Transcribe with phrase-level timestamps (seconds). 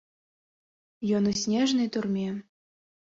[1.19, 2.29] Ён у снежнай турме.